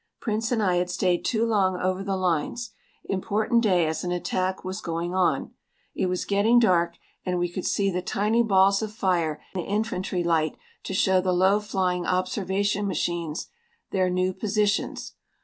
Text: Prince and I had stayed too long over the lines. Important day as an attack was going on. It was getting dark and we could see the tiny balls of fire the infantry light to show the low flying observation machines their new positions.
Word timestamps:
Prince 0.19 0.51
and 0.51 0.63
I 0.63 0.77
had 0.77 0.89
stayed 0.89 1.23
too 1.23 1.45
long 1.45 1.77
over 1.79 2.03
the 2.03 2.15
lines. 2.17 2.71
Important 3.05 3.61
day 3.61 3.85
as 3.85 4.03
an 4.03 4.11
attack 4.11 4.63
was 4.65 4.81
going 4.81 5.13
on. 5.13 5.51
It 5.93 6.07
was 6.07 6.25
getting 6.25 6.57
dark 6.57 6.95
and 7.23 7.37
we 7.37 7.47
could 7.47 7.67
see 7.67 7.91
the 7.91 8.01
tiny 8.01 8.41
balls 8.41 8.81
of 8.81 8.91
fire 8.91 9.43
the 9.53 9.61
infantry 9.61 10.23
light 10.23 10.55
to 10.85 10.95
show 10.95 11.21
the 11.21 11.31
low 11.33 11.59
flying 11.59 12.07
observation 12.07 12.87
machines 12.87 13.49
their 13.91 14.09
new 14.09 14.33
positions. 14.33 15.13